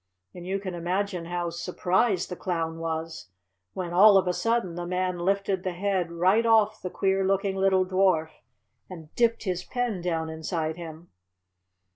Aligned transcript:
And 0.33 0.47
you 0.47 0.57
can 0.57 0.73
imagine 0.73 1.25
how 1.25 1.51
surprised 1.51 2.29
the 2.29 2.35
Clown 2.35 2.79
was 2.79 3.29
when, 3.73 3.93
all 3.93 4.17
of 4.17 4.27
a 4.27 4.33
sudden, 4.33 4.73
the 4.73 4.87
Man 4.87 5.19
lifted 5.19 5.63
the 5.63 5.73
head 5.73 6.11
right 6.11 6.43
off 6.43 6.81
the 6.81 6.89
queer 6.89 7.23
looking 7.23 7.55
little 7.55 7.85
dwarf 7.85 8.31
and 8.89 9.13
dipped 9.13 9.43
his 9.43 9.63
pen 9.63 10.01
down 10.01 10.27
inside 10.27 10.75
him! 10.75 11.11